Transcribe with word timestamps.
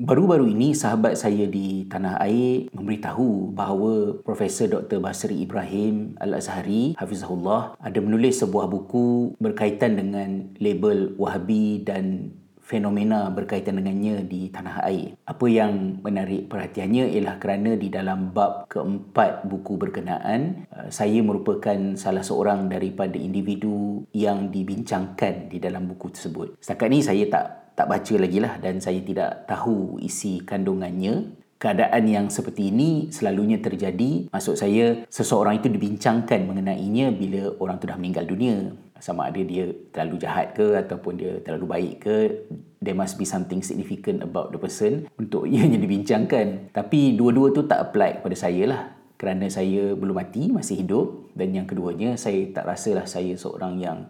Baru-baru 0.00 0.48
ini 0.48 0.72
sahabat 0.72 1.12
saya 1.12 1.44
di 1.44 1.84
tanah 1.84 2.16
air 2.24 2.72
memberitahu 2.72 3.52
bahawa 3.52 4.16
Profesor 4.24 4.64
Dr. 4.64 4.96
Basri 4.96 5.44
Ibrahim 5.44 6.16
Al-Azhari 6.16 6.96
Hafizahullah 6.96 7.76
ada 7.76 7.98
menulis 8.00 8.40
sebuah 8.40 8.72
buku 8.72 9.36
berkaitan 9.36 10.00
dengan 10.00 10.56
label 10.56 11.12
Wahabi 11.20 11.84
dan 11.84 12.32
fenomena 12.70 13.26
berkaitan 13.34 13.82
dengannya 13.82 14.22
di 14.24 14.46
tanah 14.48 14.86
air. 14.86 15.18
Apa 15.26 15.46
yang 15.50 15.98
menarik 16.06 16.46
perhatiannya 16.46 17.10
ialah 17.18 17.42
kerana 17.42 17.74
di 17.74 17.90
dalam 17.90 18.30
bab 18.30 18.70
keempat 18.70 19.50
buku 19.50 19.74
berkenaan, 19.74 20.70
uh, 20.70 20.86
saya 20.86 21.18
merupakan 21.18 21.98
salah 21.98 22.22
seorang 22.22 22.70
daripada 22.70 23.18
individu 23.18 24.06
yang 24.14 24.54
dibincangkan 24.54 25.50
di 25.50 25.58
dalam 25.58 25.90
buku 25.90 26.14
tersebut. 26.14 26.62
Setakat 26.62 26.88
ini 26.88 27.02
saya 27.02 27.24
tak 27.26 27.59
tak 27.80 27.88
baca 27.88 28.14
lagi 28.20 28.44
lah 28.44 28.60
dan 28.60 28.76
saya 28.76 29.00
tidak 29.00 29.48
tahu 29.48 29.96
isi 30.04 30.44
kandungannya. 30.44 31.32
Keadaan 31.56 32.04
yang 32.08 32.26
seperti 32.28 32.68
ini 32.68 33.08
selalunya 33.08 33.56
terjadi. 33.56 34.28
Maksud 34.28 34.60
saya, 34.60 35.04
seseorang 35.08 35.60
itu 35.60 35.72
dibincangkan 35.72 36.44
mengenainya 36.44 37.08
bila 37.12 37.56
orang 37.56 37.80
itu 37.80 37.88
dah 37.88 37.96
meninggal 37.96 38.24
dunia. 38.28 38.56
Sama 39.00 39.32
ada 39.32 39.40
dia 39.40 39.72
terlalu 39.92 40.20
jahat 40.20 40.52
ke 40.52 40.76
ataupun 40.76 41.20
dia 41.20 41.40
terlalu 41.40 41.66
baik 41.68 41.94
ke. 42.04 42.16
There 42.84 42.96
must 42.96 43.16
be 43.16 43.24
something 43.24 43.64
significant 43.64 44.20
about 44.20 44.52
the 44.52 44.60
person 44.60 45.08
untuk 45.16 45.48
ianya 45.52 45.80
dibincangkan. 45.80 46.72
Tapi 46.72 47.16
dua-dua 47.16 47.52
tu 47.56 47.64
tak 47.64 47.92
apply 47.92 48.20
kepada 48.20 48.36
saya 48.36 48.62
lah. 48.68 48.82
Kerana 49.20 49.48
saya 49.52 49.96
belum 49.96 50.16
mati, 50.16 50.48
masih 50.52 50.84
hidup. 50.84 51.32
Dan 51.36 51.52
yang 51.56 51.68
keduanya, 51.68 52.16
saya 52.16 52.44
tak 52.52 52.68
rasalah 52.68 53.04
saya 53.04 53.36
seorang 53.36 53.76
yang 53.80 54.08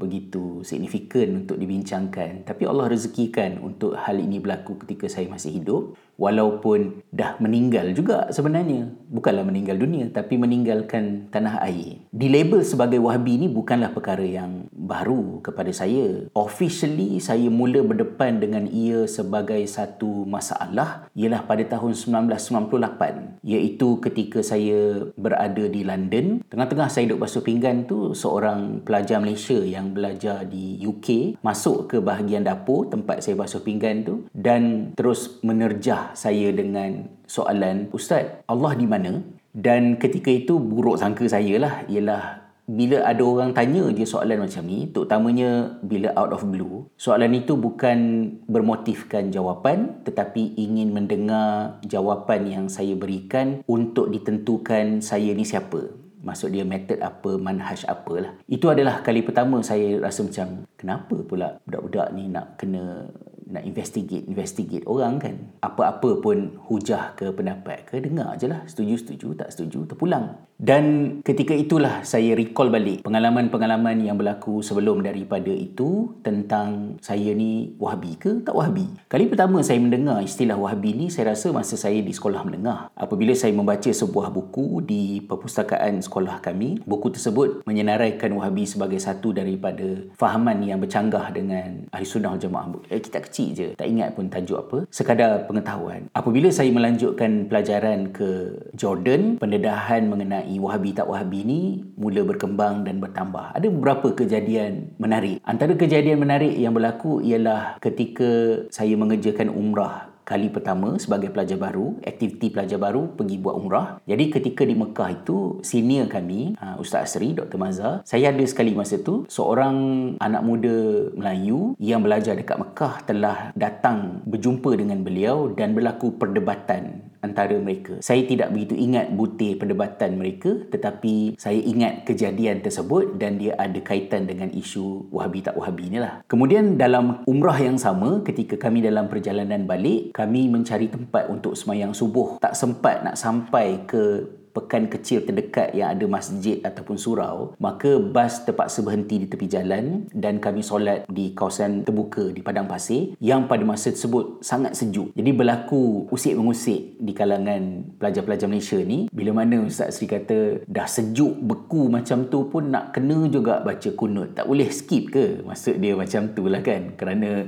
begitu 0.00 0.64
signifikan 0.64 1.44
untuk 1.44 1.60
dibincangkan. 1.60 2.48
Tapi 2.48 2.64
Allah 2.64 2.88
rezekikan 2.88 3.60
untuk 3.60 3.92
hal 4.00 4.16
ini 4.16 4.40
berlaku 4.40 4.80
ketika 4.80 5.12
saya 5.12 5.28
masih 5.28 5.60
hidup 5.60 6.00
walaupun 6.20 7.00
dah 7.08 7.40
meninggal 7.40 7.96
juga 7.96 8.28
sebenarnya. 8.28 8.92
Bukanlah 9.08 9.48
meninggal 9.48 9.80
dunia 9.80 10.12
tapi 10.12 10.36
meninggalkan 10.36 11.32
tanah 11.32 11.64
air. 11.64 12.04
Di 12.12 12.28
label 12.28 12.60
sebagai 12.60 13.00
wahabi 13.00 13.40
ini 13.40 13.48
bukanlah 13.48 13.90
perkara 13.96 14.22
yang 14.22 14.68
baru 14.70 15.40
kepada 15.40 15.72
saya. 15.72 16.28
Officially 16.36 17.16
saya 17.24 17.48
mula 17.48 17.80
berdepan 17.80 18.38
dengan 18.38 18.68
ia 18.68 19.08
sebagai 19.08 19.64
satu 19.64 20.28
masalah 20.28 21.08
ialah 21.16 21.48
pada 21.48 21.64
tahun 21.64 21.96
1998 21.96 23.40
iaitu 23.40 23.88
ketika 24.04 24.44
saya 24.44 25.08
berada 25.16 25.64
di 25.70 25.80
London 25.86 26.44
tengah-tengah 26.50 26.92
saya 26.92 27.08
duduk 27.08 27.24
basuh 27.24 27.40
pinggan 27.40 27.88
tu 27.88 28.12
seorang 28.12 28.84
pelajar 28.84 29.22
Malaysia 29.22 29.56
yang 29.56 29.96
belajar 29.96 30.44
di 30.44 30.76
UK 30.82 31.40
masuk 31.40 31.94
ke 31.94 31.96
bahagian 32.02 32.44
dapur 32.44 32.90
tempat 32.90 33.24
saya 33.24 33.38
basuh 33.38 33.64
pinggan 33.64 34.04
tu 34.04 34.28
dan 34.34 34.92
terus 34.98 35.40
menerjah 35.40 36.09
saya 36.14 36.50
dengan 36.54 37.08
soalan 37.26 37.90
Ustaz 37.94 38.44
Allah 38.46 38.72
di 38.74 38.86
mana? 38.86 39.22
Dan 39.50 39.98
ketika 39.98 40.30
itu 40.30 40.62
buruk 40.62 41.02
sangka 41.02 41.26
saya 41.26 41.58
lah 41.58 41.74
ialah 41.90 42.40
bila 42.70 43.02
ada 43.02 43.22
orang 43.26 43.50
tanya 43.50 43.82
dia 43.90 44.06
soalan 44.06 44.46
macam 44.46 44.62
ni 44.62 44.86
terutamanya 44.86 45.74
bila 45.82 46.14
out 46.14 46.30
of 46.30 46.46
blue 46.46 46.86
soalan 46.94 47.34
itu 47.34 47.58
bukan 47.58 48.30
bermotifkan 48.46 49.34
jawapan 49.34 49.98
tetapi 50.06 50.54
ingin 50.54 50.94
mendengar 50.94 51.82
jawapan 51.82 52.46
yang 52.46 52.64
saya 52.70 52.94
berikan 52.94 53.66
untuk 53.66 54.14
ditentukan 54.14 55.02
saya 55.02 55.34
ni 55.34 55.42
siapa. 55.42 55.98
Maksud 56.20 56.52
dia 56.52 56.68
method 56.68 57.00
apa 57.00 57.40
manhaj 57.40 57.80
apalah 57.88 58.36
itu 58.44 58.68
adalah 58.68 59.00
kali 59.00 59.24
pertama 59.24 59.64
saya 59.64 59.96
rasa 59.98 60.20
macam 60.20 60.68
kenapa 60.76 61.16
pula 61.24 61.56
budak-budak 61.64 62.12
ni 62.12 62.28
nak 62.28 62.60
kena 62.60 63.08
nak 63.50 63.66
investigate 63.66 64.24
investigate 64.30 64.86
orang 64.86 65.18
kan. 65.18 65.34
Apa-apa 65.60 66.22
pun 66.22 66.56
hujah 66.70 67.18
ke 67.18 67.34
pendapat 67.34 67.84
ke 67.86 67.98
dengar 67.98 68.38
je 68.38 68.46
lah. 68.46 68.62
Setuju-setuju 68.66 69.34
tak 69.34 69.50
setuju 69.50 69.90
terpulang 69.90 70.49
dan 70.60 71.16
ketika 71.24 71.56
itulah 71.56 72.04
saya 72.04 72.36
recall 72.36 72.68
balik 72.68 73.00
pengalaman-pengalaman 73.00 73.96
yang 74.04 74.20
berlaku 74.20 74.60
sebelum 74.60 75.00
daripada 75.00 75.48
itu 75.48 76.12
tentang 76.20 77.00
saya 77.00 77.32
ni 77.32 77.72
wahabi 77.80 78.20
ke 78.20 78.44
tak 78.44 78.52
wahabi. 78.52 78.84
Kali 79.08 79.24
pertama 79.24 79.64
saya 79.64 79.80
mendengar 79.80 80.20
istilah 80.20 80.60
wahabi 80.60 80.92
ni 80.92 81.06
saya 81.08 81.32
rasa 81.32 81.48
masa 81.48 81.80
saya 81.80 82.04
di 82.04 82.12
sekolah 82.12 82.44
menengah. 82.44 82.92
Apabila 82.92 83.32
saya 83.32 83.56
membaca 83.56 83.88
sebuah 83.88 84.28
buku 84.28 84.84
di 84.84 85.24
perpustakaan 85.24 86.04
sekolah 86.04 86.44
kami, 86.44 86.84
buku 86.84 87.08
tersebut 87.08 87.64
menyenaraikan 87.64 88.28
wahabi 88.36 88.68
sebagai 88.68 89.00
satu 89.00 89.32
daripada 89.32 90.12
fahaman 90.20 90.60
yang 90.60 90.76
bercanggah 90.76 91.32
dengan 91.32 91.88
ahli 91.88 92.04
sunnah 92.04 92.36
jamaah. 92.36 92.68
Eh, 92.92 93.00
kita 93.00 93.24
kecil 93.24 93.48
je, 93.56 93.68
tak 93.80 93.88
ingat 93.88 94.12
pun 94.12 94.28
tajuk 94.28 94.60
apa. 94.60 94.78
Sekadar 94.92 95.48
pengetahuan. 95.48 96.12
Apabila 96.12 96.52
saya 96.52 96.68
melanjutkan 96.68 97.48
pelajaran 97.48 98.12
ke 98.12 98.60
Jordan, 98.76 99.40
pendedahan 99.40 100.04
mengenai 100.04 100.49
mengenai 100.50 100.58
wahabi 100.58 100.90
tak 100.90 101.06
wahabi 101.06 101.46
ni 101.46 101.60
mula 101.94 102.26
berkembang 102.26 102.82
dan 102.82 102.98
bertambah. 102.98 103.54
Ada 103.54 103.70
beberapa 103.70 104.10
kejadian 104.10 104.98
menarik. 104.98 105.38
Antara 105.46 105.78
kejadian 105.78 106.18
menarik 106.18 106.58
yang 106.58 106.74
berlaku 106.74 107.22
ialah 107.22 107.78
ketika 107.78 108.64
saya 108.74 108.98
mengerjakan 108.98 109.54
umrah 109.54 110.10
kali 110.30 110.46
pertama 110.46 110.94
sebagai 110.94 111.34
pelajar 111.34 111.58
baru, 111.58 111.98
aktiviti 112.06 112.54
pelajar 112.54 112.78
baru 112.78 113.18
pergi 113.18 113.34
buat 113.42 113.54
umrah. 113.58 113.98
Jadi 114.06 114.30
ketika 114.30 114.62
di 114.62 114.78
Mekah 114.78 115.10
itu, 115.10 115.58
senior 115.66 116.06
kami, 116.06 116.54
uh, 116.54 116.78
Ustaz 116.78 117.18
Asri, 117.18 117.34
Dr. 117.34 117.58
Mazhar, 117.58 118.06
saya 118.06 118.30
ada 118.30 118.44
sekali 118.46 118.70
masa 118.70 119.02
tu, 119.02 119.26
seorang 119.26 119.74
anak 120.22 120.42
muda 120.46 121.10
Melayu 121.18 121.74
yang 121.82 122.06
belajar 122.06 122.38
dekat 122.38 122.62
Mekah 122.62 122.94
telah 123.10 123.50
datang 123.58 124.22
berjumpa 124.22 124.70
dengan 124.78 125.02
beliau 125.02 125.50
dan 125.50 125.74
berlaku 125.74 126.14
perdebatan 126.14 127.10
antara 127.20 127.56
mereka. 127.60 128.00
Saya 128.00 128.24
tidak 128.24 128.52
begitu 128.52 128.76
ingat 128.76 129.12
butir 129.12 129.56
perdebatan 129.60 130.16
mereka 130.16 130.56
tetapi 130.68 131.36
saya 131.36 131.60
ingat 131.60 132.08
kejadian 132.08 132.64
tersebut 132.64 133.16
dan 133.20 133.36
dia 133.36 133.56
ada 133.56 133.76
kaitan 133.80 134.24
dengan 134.24 134.48
isu 134.52 135.12
wahabi 135.12 135.44
tak 135.44 135.56
wahabi 135.56 135.92
ni 135.92 135.98
lah. 136.00 136.24
Kemudian 136.26 136.80
dalam 136.80 137.22
umrah 137.28 137.56
yang 137.60 137.76
sama 137.76 138.24
ketika 138.24 138.56
kami 138.56 138.80
dalam 138.80 139.06
perjalanan 139.06 139.68
balik 139.68 140.16
kami 140.16 140.48
mencari 140.48 140.88
tempat 140.88 141.28
untuk 141.28 141.54
semayang 141.54 141.92
subuh. 141.92 142.40
Tak 142.40 142.56
sempat 142.56 143.04
nak 143.04 143.16
sampai 143.20 143.84
ke 143.84 144.39
pekan 144.50 144.90
kecil 144.90 145.22
terdekat 145.22 145.72
yang 145.74 145.94
ada 145.94 146.06
masjid 146.10 146.58
ataupun 146.62 146.98
surau, 146.98 147.54
maka 147.62 147.98
bas 147.98 148.42
terpaksa 148.42 148.82
berhenti 148.82 149.22
di 149.22 149.26
tepi 149.30 149.46
jalan 149.46 150.10
dan 150.10 150.42
kami 150.42 150.60
solat 150.60 151.06
di 151.06 151.32
kawasan 151.32 151.86
terbuka 151.86 152.30
di 152.34 152.42
padang 152.42 152.66
pasir 152.66 153.14
yang 153.22 153.46
pada 153.46 153.62
masa 153.62 153.94
tersebut 153.94 154.42
sangat 154.42 154.74
sejuk. 154.74 155.14
Jadi 155.14 155.30
berlaku 155.30 156.10
usik 156.10 156.34
mengusik 156.34 156.98
di 156.98 157.12
kalangan 157.14 157.94
pelajar-pelajar 157.96 158.46
Malaysia 158.50 158.78
ni 158.82 159.06
bila 159.10 159.42
mana 159.42 159.62
Ustaz 159.66 159.98
Sri 159.98 160.10
kata 160.10 160.66
dah 160.66 160.86
sejuk 160.86 161.38
beku 161.40 161.86
macam 161.88 162.26
tu 162.26 162.46
pun 162.50 162.70
nak 162.70 162.94
kena 162.94 163.30
juga 163.30 163.62
baca 163.62 163.90
kunut. 163.94 164.34
Tak 164.34 164.46
boleh 164.46 164.68
skip 164.70 165.14
ke? 165.14 165.46
Maksud 165.46 165.78
dia 165.78 165.94
macam 165.94 166.30
tu 166.34 166.50
lah 166.50 166.62
kan 166.62 166.94
kerana 166.98 167.46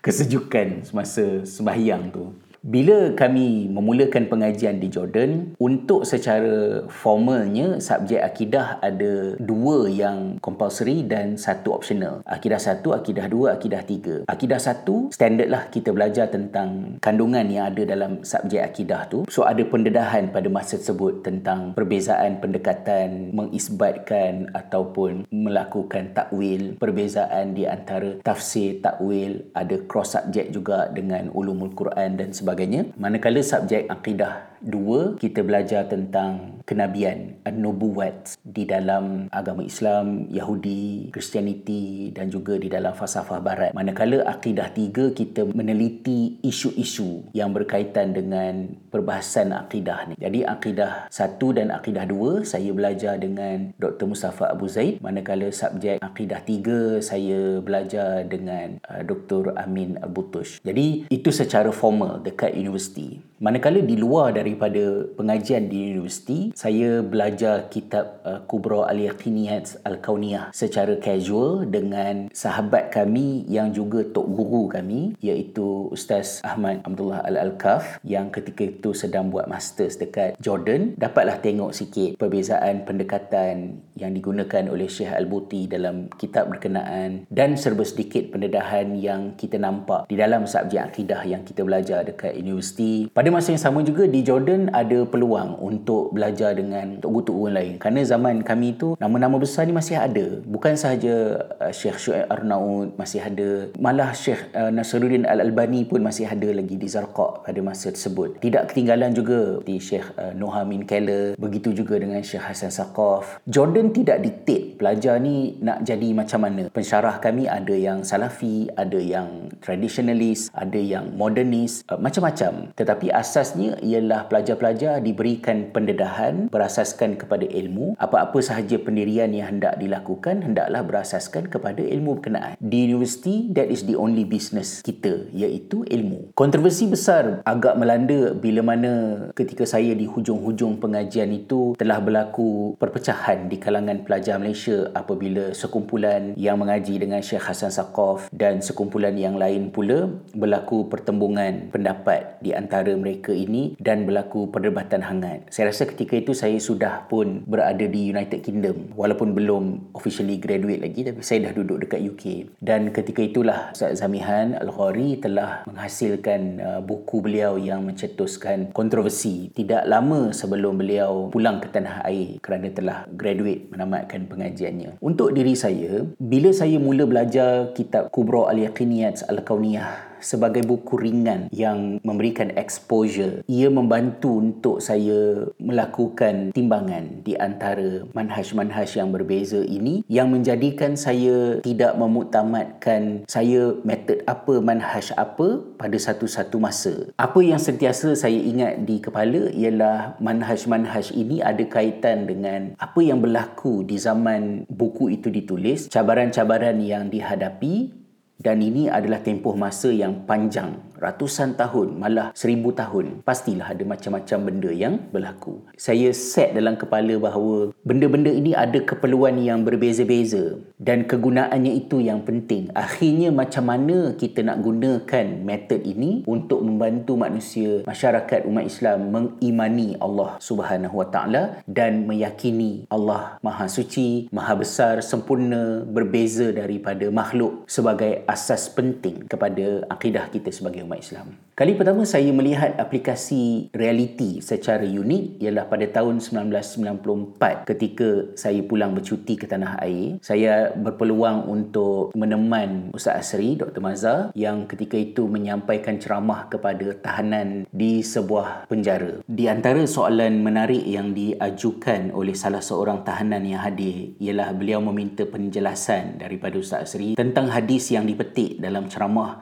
kesejukan 0.00 0.88
semasa 0.88 1.44
sembahyang 1.44 2.08
tu. 2.10 2.32
Bila 2.60 3.16
kami 3.16 3.72
memulakan 3.72 4.28
pengajian 4.28 4.84
di 4.84 4.92
Jordan, 4.92 5.56
untuk 5.56 6.04
secara 6.04 6.84
formalnya 6.92 7.80
subjek 7.80 8.20
akidah 8.20 8.76
ada 8.84 9.32
dua 9.40 9.88
yang 9.88 10.36
compulsory 10.44 11.00
dan 11.08 11.40
satu 11.40 11.72
optional. 11.72 12.20
Akidah 12.28 12.60
satu, 12.60 12.92
akidah 12.92 13.32
dua, 13.32 13.56
akidah 13.56 13.80
tiga. 13.80 14.28
Akidah 14.28 14.60
satu, 14.60 15.08
standard 15.08 15.48
lah 15.48 15.72
kita 15.72 15.88
belajar 15.96 16.28
tentang 16.28 17.00
kandungan 17.00 17.48
yang 17.48 17.72
ada 17.72 17.80
dalam 17.88 18.20
subjek 18.20 18.60
akidah 18.60 19.08
tu. 19.08 19.24
So 19.32 19.48
ada 19.48 19.64
pendedahan 19.64 20.28
pada 20.28 20.52
masa 20.52 20.76
tersebut 20.76 21.24
tentang 21.24 21.72
perbezaan 21.72 22.44
pendekatan 22.44 23.32
mengisbatkan 23.32 24.52
ataupun 24.52 25.24
melakukan 25.32 26.12
takwil, 26.12 26.76
perbezaan 26.76 27.56
di 27.56 27.64
antara 27.64 28.20
tafsir, 28.20 28.84
takwil, 28.84 29.48
ada 29.56 29.80
cross 29.88 30.12
subjek 30.12 30.52
juga 30.52 30.92
dengan 30.92 31.32
ulumul 31.32 31.72
Quran 31.72 32.20
dan 32.20 32.36
sebagainya 32.36 32.49
sebagainya. 32.50 32.90
Manakala 32.98 33.38
subjek 33.46 33.86
akidah 33.86 34.49
dua, 34.60 35.16
kita 35.16 35.40
belajar 35.40 35.88
tentang 35.88 36.62
kenabian, 36.68 37.40
an-nubuwat 37.42 38.38
di 38.46 38.68
dalam 38.68 39.26
agama 39.32 39.64
Islam, 39.64 40.30
Yahudi, 40.30 41.10
Kristianiti 41.10 42.14
dan 42.14 42.30
juga 42.30 42.60
di 42.60 42.68
dalam 42.70 42.94
falsafah 42.94 43.40
barat. 43.42 43.70
Manakala 43.74 44.22
akidah 44.28 44.70
tiga, 44.70 45.10
kita 45.10 45.48
meneliti 45.50 46.38
isu-isu 46.44 47.26
yang 47.34 47.50
berkaitan 47.50 48.14
dengan 48.14 48.70
perbahasan 48.92 49.50
akidah 49.50 50.12
ni. 50.12 50.14
Jadi 50.20 50.46
akidah 50.46 51.10
satu 51.10 51.56
dan 51.56 51.74
akidah 51.74 52.06
dua, 52.06 52.46
saya 52.46 52.70
belajar 52.70 53.18
dengan 53.18 53.72
Dr. 53.80 54.06
Mustafa 54.06 54.52
Abu 54.52 54.70
Zaid. 54.70 55.02
Manakala 55.02 55.50
subjek 55.50 55.98
akidah 55.98 56.40
tiga, 56.44 57.00
saya 57.02 57.58
belajar 57.58 58.22
dengan 58.28 58.78
uh, 58.86 59.02
Dr. 59.02 59.56
Amin 59.58 59.98
Al-Butush. 59.98 60.62
Jadi 60.62 61.10
itu 61.10 61.30
secara 61.32 61.72
formal 61.74 62.22
dekat 62.22 62.54
universiti. 62.54 63.18
Manakala 63.40 63.80
di 63.80 63.96
luar 63.96 64.36
dari 64.36 64.49
daripada 64.50 65.06
pengajian 65.14 65.70
di 65.70 65.94
universiti, 65.94 66.50
saya 66.58 67.06
belajar 67.06 67.70
kitab 67.70 68.18
uh, 68.26 68.42
Kubra 68.50 68.90
Al-Yaqiniyat 68.90 69.86
Al-Kauniyah 69.86 70.50
secara 70.50 70.98
casual 70.98 71.70
dengan 71.70 72.26
sahabat 72.34 72.90
kami 72.90 73.46
yang 73.46 73.70
juga 73.70 74.02
tok 74.10 74.26
guru 74.34 74.66
kami 74.66 75.14
iaitu 75.22 75.86
Ustaz 75.94 76.42
Ahmad 76.42 76.82
Abdullah 76.82 77.22
Al-Alkaf 77.22 78.02
yang 78.02 78.34
ketika 78.34 78.66
itu 78.66 78.90
sedang 78.90 79.30
buat 79.30 79.46
masters 79.46 79.94
dekat 79.94 80.34
Jordan. 80.42 80.98
Dapatlah 80.98 81.38
tengok 81.38 81.70
sikit 81.70 82.18
perbezaan 82.18 82.82
pendekatan 82.82 83.78
yang 83.94 84.10
digunakan 84.10 84.66
oleh 84.66 84.90
Syekh 84.90 85.14
Al-Buti 85.14 85.70
dalam 85.70 86.10
kitab 86.18 86.50
berkenaan 86.50 87.30
dan 87.30 87.54
serba 87.54 87.86
sedikit 87.86 88.34
pendedahan 88.34 88.98
yang 88.98 89.38
kita 89.38 89.60
nampak 89.62 90.10
di 90.10 90.18
dalam 90.18 90.48
subjek 90.48 90.82
akidah 90.82 91.22
yang 91.22 91.46
kita 91.46 91.62
belajar 91.62 92.02
dekat 92.02 92.34
universiti. 92.34 93.06
Pada 93.12 93.30
masa 93.30 93.54
yang 93.54 93.62
sama 93.62 93.84
juga 93.86 94.08
di 94.08 94.24
Jordan 94.24 94.39
ada 94.70 95.04
peluang 95.04 95.58
untuk 95.60 96.14
belajar 96.14 96.54
dengan 96.54 97.02
tok-tok 97.02 97.50
lain. 97.50 97.76
Kerana 97.82 98.00
zaman 98.06 98.40
kami 98.46 98.78
itu 98.78 98.94
nama-nama 98.96 99.36
besar 99.36 99.66
ni 99.66 99.74
masih 99.74 99.98
ada. 99.98 100.40
Bukan 100.46 100.78
sahaja 100.78 101.44
uh, 101.60 101.72
Syekh 101.74 101.98
Syuaib 101.98 102.30
Arnaud 102.30 102.94
masih 102.96 103.20
ada. 103.20 103.68
Malah 103.76 104.14
Syekh 104.14 104.52
uh, 104.54 104.70
Nasruddin 104.70 105.26
Al-Albani 105.26 105.84
pun 105.84 106.00
masih 106.00 106.30
ada 106.30 106.48
lagi 106.54 106.78
di 106.78 106.88
Zarqa 106.88 107.42
pada 107.42 107.60
masa 107.60 107.90
tersebut. 107.90 108.38
Tidak 108.38 108.70
ketinggalan 108.70 109.12
juga 109.12 109.60
di 109.66 109.76
Syekh 109.82 110.14
uh, 110.16 110.32
Nohamin 110.32 110.86
Keller. 110.86 111.34
Begitu 111.36 111.74
juga 111.74 111.98
dengan 111.98 112.22
Syekh 112.22 112.46
Hassan 112.46 112.70
Saqaf. 112.70 113.42
Jordan 113.44 113.90
tidak 113.90 114.22
diktat 114.22 114.78
pelajar 114.78 115.18
ni 115.18 115.58
nak 115.60 115.82
jadi 115.82 116.14
macam 116.14 116.46
mana. 116.46 116.70
Pensyarah 116.70 117.18
kami 117.18 117.50
ada 117.50 117.74
yang 117.74 118.06
salafi, 118.06 118.70
ada 118.78 118.96
yang 118.96 119.50
traditionalist, 119.60 120.48
ada 120.54 120.78
yang 120.78 121.12
modernis, 121.18 121.82
uh, 121.90 121.98
macam-macam. 121.98 122.70
Tetapi 122.78 123.10
asasnya 123.10 123.76
ialah 123.82 124.29
pelajar-pelajar 124.30 125.02
diberikan 125.02 125.74
pendedahan 125.74 126.46
berasaskan 126.46 127.18
kepada 127.18 127.44
ilmu. 127.50 127.98
Apa-apa 127.98 128.38
sahaja 128.38 128.78
pendirian 128.78 129.34
yang 129.34 129.58
hendak 129.58 129.74
dilakukan 129.82 130.46
hendaklah 130.46 130.86
berasaskan 130.86 131.50
kepada 131.50 131.82
ilmu 131.82 132.22
berkenaan. 132.22 132.54
Di 132.62 132.86
universiti, 132.86 133.50
that 133.50 133.66
is 133.66 133.82
the 133.90 133.98
only 133.98 134.22
business 134.22 134.86
kita 134.86 135.26
iaitu 135.34 135.82
ilmu. 135.90 136.30
Kontroversi 136.38 136.86
besar 136.86 137.42
agak 137.42 137.74
melanda 137.74 138.30
bila 138.38 138.62
mana 138.62 138.92
ketika 139.34 139.66
saya 139.66 139.90
di 139.98 140.06
hujung-hujung 140.06 140.78
pengajian 140.78 141.34
itu 141.34 141.74
telah 141.74 141.98
berlaku 141.98 142.78
perpecahan 142.78 143.50
di 143.50 143.58
kalangan 143.58 144.06
pelajar 144.06 144.38
Malaysia 144.38 144.92
apabila 144.94 145.50
sekumpulan 145.56 146.36
yang 146.38 146.60
mengaji 146.60 147.00
dengan 147.00 147.24
Syekh 147.24 147.42
Hassan 147.42 147.72
Saqaf 147.74 148.30
dan 148.30 148.62
sekumpulan 148.62 149.16
yang 149.16 149.40
lain 149.40 149.72
pula 149.72 150.12
berlaku 150.36 150.86
pertembungan 150.86 151.72
pendapat 151.72 152.38
di 152.44 152.52
antara 152.52 152.92
mereka 152.94 153.32
ini 153.32 153.74
dan 153.80 154.04
berlaku 154.04 154.19
perdebatan 154.26 155.00
hangat. 155.00 155.46
Saya 155.48 155.70
rasa 155.70 155.86
ketika 155.88 156.18
itu 156.18 156.34
saya 156.34 156.58
sudah 156.58 157.06
pun 157.06 157.46
berada 157.46 157.86
di 157.86 158.10
United 158.10 158.42
Kingdom 158.42 158.92
walaupun 158.98 159.32
belum 159.32 159.94
officially 159.94 160.36
graduate 160.36 160.82
lagi 160.82 161.06
tapi 161.06 161.20
saya 161.22 161.50
dah 161.50 161.52
duduk 161.54 161.86
dekat 161.86 162.02
UK. 162.02 162.24
Dan 162.58 162.90
ketika 162.90 163.22
itulah 163.22 163.70
Ustaz 163.70 164.02
Zamihan 164.02 164.58
Al-Ghari 164.58 165.22
telah 165.22 165.62
menghasilkan 165.70 166.40
uh, 166.58 166.80
buku 166.82 167.22
beliau 167.22 167.56
yang 167.60 167.86
mencetuskan 167.86 168.74
kontroversi 168.74 169.52
tidak 169.54 169.86
lama 169.86 170.34
sebelum 170.34 170.80
beliau 170.80 171.30
pulang 171.30 171.62
ke 171.62 171.70
tanah 171.70 172.02
air 172.08 172.42
kerana 172.42 172.68
telah 172.74 172.98
graduate 173.14 173.70
menamatkan 173.70 174.26
pengajiannya. 174.26 174.98
Untuk 174.98 175.32
diri 175.36 175.54
saya, 175.54 176.02
bila 176.18 176.50
saya 176.50 176.76
mula 176.80 177.06
belajar 177.06 177.70
kitab 177.76 178.10
Kubra 178.10 178.50
Al-Yaqiniyat 178.50 179.30
Al-Kauniyah 179.30 180.09
sebagai 180.20 180.64
buku 180.64 181.00
ringan 181.00 181.48
yang 181.50 181.98
memberikan 182.06 182.52
exposure. 182.54 183.42
Ia 183.50 183.68
membantu 183.72 184.40
untuk 184.40 184.76
saya 184.78 185.48
melakukan 185.58 186.54
timbangan 186.54 187.24
di 187.24 187.34
antara 187.36 188.04
manhaj-manhaj 188.12 188.96
yang 188.96 189.10
berbeza 189.10 189.60
ini 189.64 190.04
yang 190.06 190.30
menjadikan 190.30 190.94
saya 190.94 191.58
tidak 191.60 191.96
memutamatkan 191.96 193.24
saya 193.26 193.74
metod 193.82 194.20
apa, 194.24 194.54
manhaj 194.60 195.12
apa 195.16 195.64
pada 195.80 195.96
satu-satu 195.96 196.56
masa. 196.60 196.94
Apa 197.16 197.40
yang 197.42 197.58
sentiasa 197.58 198.14
saya 198.14 198.38
ingat 198.38 198.84
di 198.84 199.00
kepala 199.00 199.50
ialah 199.52 200.20
manhaj-manhaj 200.20 201.12
ini 201.16 201.40
ada 201.40 201.64
kaitan 201.66 202.28
dengan 202.28 202.76
apa 202.76 203.00
yang 203.00 203.18
berlaku 203.18 203.82
di 203.84 203.96
zaman 203.96 204.68
buku 204.68 205.16
itu 205.16 205.32
ditulis, 205.32 205.88
cabaran-cabaran 205.88 206.78
yang 206.80 207.08
dihadapi 207.08 208.00
dan 208.40 208.64
ini 208.64 208.88
adalah 208.88 209.20
tempoh 209.20 209.52
masa 209.52 209.92
yang 209.92 210.24
panjang. 210.24 210.80
Ratusan 211.00 211.56
tahun 211.56 211.96
malah 211.96 212.28
seribu 212.36 212.76
tahun. 212.76 213.24
Pastilah 213.24 213.72
ada 213.72 213.84
macam-macam 213.88 214.38
benda 214.44 214.68
yang 214.68 215.00
berlaku. 215.08 215.64
Saya 215.76 216.12
set 216.12 216.52
dalam 216.52 216.76
kepala 216.76 217.16
bahawa 217.16 217.72
benda-benda 217.88 218.28
ini 218.28 218.52
ada 218.52 218.76
keperluan 218.84 219.40
yang 219.40 219.64
berbeza-beza. 219.64 220.60
Dan 220.76 221.08
kegunaannya 221.08 221.72
itu 221.72 222.04
yang 222.04 222.20
penting. 222.24 222.68
Akhirnya 222.76 223.32
macam 223.32 223.64
mana 223.64 224.12
kita 224.12 224.44
nak 224.44 224.60
gunakan 224.60 225.26
metod 225.40 225.80
ini 225.80 226.20
untuk 226.28 226.60
membantu 226.60 227.16
manusia 227.16 227.80
masyarakat 227.88 228.44
umat 228.44 228.68
Islam 228.68 229.08
mengimani 229.08 229.96
Allah 230.04 230.36
Subhanahu 230.36 231.00
Wa 231.00 231.08
Taala 231.08 231.64
dan 231.64 232.04
meyakini 232.04 232.84
Allah 232.92 233.40
Maha 233.40 233.72
Suci 233.72 234.28
Maha 234.32 234.52
Besar 234.52 235.00
sempurna 235.00 235.80
berbeza 235.88 236.52
daripada 236.52 237.08
makhluk 237.08 237.64
sebagai 237.64 238.20
asas 238.30 238.70
penting 238.70 239.26
kepada 239.26 239.82
akidah 239.90 240.30
kita 240.30 240.54
sebagai 240.54 240.86
umat 240.86 241.02
Islam. 241.02 241.34
Kali 241.58 241.76
pertama 241.76 242.06
saya 242.08 242.30
melihat 242.32 242.78
aplikasi 242.80 243.68
realiti 243.76 244.40
secara 244.40 244.86
unik 244.86 245.42
ialah 245.44 245.68
pada 245.68 245.84
tahun 245.90 246.22
1994 246.22 247.68
ketika 247.68 248.32
saya 248.32 248.64
pulang 248.64 248.96
bercuti 248.96 249.36
ke 249.36 249.44
tanah 249.44 249.76
air. 249.84 250.16
Saya 250.24 250.72
berpeluang 250.72 251.50
untuk 251.50 252.16
meneman 252.16 252.94
Ustaz 252.96 253.34
Asri, 253.34 253.60
Dr. 253.60 253.82
Mazhar 253.84 254.32
yang 254.38 254.64
ketika 254.70 254.96
itu 254.96 255.28
menyampaikan 255.28 256.00
ceramah 256.00 256.48
kepada 256.48 256.96
tahanan 256.96 257.68
di 257.68 258.00
sebuah 258.00 258.70
penjara. 258.70 259.20
Di 259.28 259.50
antara 259.50 259.84
soalan 259.84 260.40
menarik 260.40 260.86
yang 260.86 261.12
diajukan 261.12 262.14
oleh 262.16 262.32
salah 262.32 262.64
seorang 262.64 263.04
tahanan 263.04 263.44
yang 263.44 263.60
hadir 263.60 264.16
ialah 264.16 264.56
beliau 264.56 264.80
meminta 264.80 265.28
penjelasan 265.28 266.16
daripada 266.22 266.56
Ustaz 266.56 266.96
Asri 266.96 267.20
tentang 267.20 267.52
hadis 267.52 267.92
yang 267.92 268.08
dipetik 268.20 268.60
dalam 268.60 268.84
ceramah 268.92 269.40